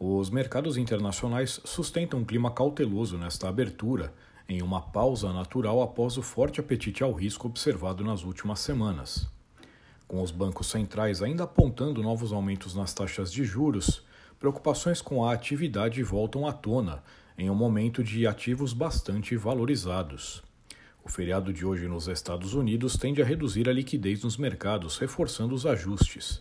[0.00, 4.14] Os mercados internacionais sustentam um clima cauteloso nesta abertura,
[4.48, 9.28] em uma pausa natural após o forte apetite ao risco observado nas últimas semanas.
[10.06, 14.04] Com os bancos centrais ainda apontando novos aumentos nas taxas de juros,
[14.38, 17.02] preocupações com a atividade voltam à tona,
[17.36, 20.44] em um momento de ativos bastante valorizados.
[21.04, 25.56] O feriado de hoje nos Estados Unidos tende a reduzir a liquidez nos mercados, reforçando
[25.56, 26.40] os ajustes.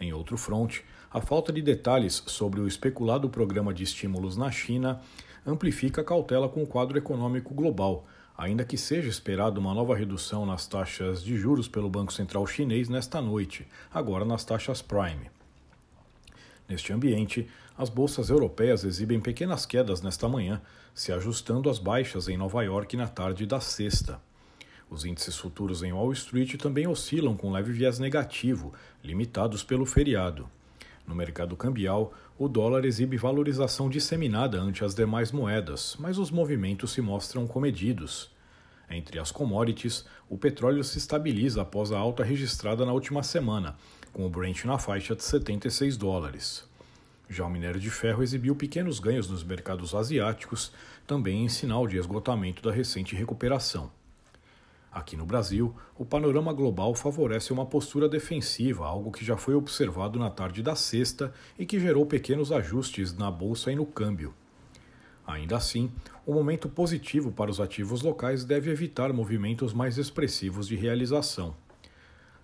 [0.00, 5.00] Em outro fronte, a falta de detalhes sobre o especulado programa de estímulos na China
[5.46, 10.44] amplifica a cautela com o quadro econômico global, ainda que seja esperada uma nova redução
[10.44, 15.30] nas taxas de juros pelo Banco Central Chinês nesta noite, agora nas taxas Prime.
[16.68, 20.60] Neste ambiente, as bolsas europeias exibem pequenas quedas nesta manhã,
[20.94, 24.20] se ajustando às baixas em Nova York na tarde da sexta.
[24.88, 30.48] Os índices futuros em Wall Street também oscilam com leve viés negativo, limitados pelo feriado.
[31.06, 36.92] No mercado cambial, o dólar exibe valorização disseminada ante as demais moedas, mas os movimentos
[36.92, 38.30] se mostram comedidos.
[38.88, 43.76] Entre as commodities, o petróleo se estabiliza após a alta registrada na última semana,
[44.12, 46.64] com o Brent na faixa de 76 dólares.
[47.28, 50.72] Já o minério de ferro exibiu pequenos ganhos nos mercados asiáticos,
[51.06, 53.90] também em sinal de esgotamento da recente recuperação.
[54.96, 60.18] Aqui no Brasil, o panorama global favorece uma postura defensiva, algo que já foi observado
[60.18, 64.32] na tarde da sexta e que gerou pequenos ajustes na bolsa e no câmbio.
[65.26, 65.92] Ainda assim,
[66.24, 71.54] o momento positivo para os ativos locais deve evitar movimentos mais expressivos de realização.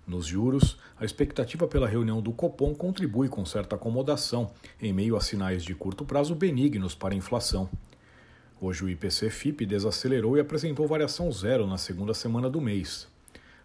[0.07, 5.23] Nos juros, a expectativa pela reunião do Copom contribui com certa acomodação, em meio a
[5.23, 7.70] sinais de curto prazo benignos para a inflação.
[8.64, 13.08] Hoje o IPC-FIP desacelerou e apresentou variação zero na segunda semana do mês.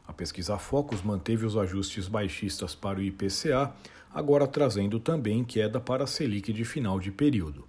[0.08, 3.72] A pesquisa Focus manteve os ajustes baixistas para o IPCA,
[4.12, 7.68] agora trazendo também queda para a Selic de final de período.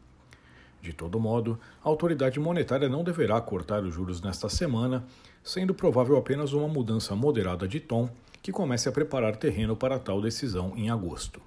[0.81, 5.05] De todo modo, a autoridade monetária não deverá cortar os juros nesta semana,
[5.45, 8.09] sendo provável apenas uma mudança moderada de tom
[8.41, 11.43] que comece a preparar terreno para tal decisão em agosto.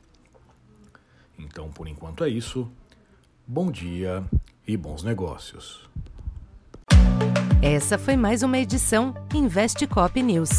[1.40, 2.70] Então, por enquanto é isso.
[3.48, 4.24] Bom dia
[4.68, 5.90] e bons negócios.
[7.62, 10.50] Essa foi mais uma edição Investe Cop News.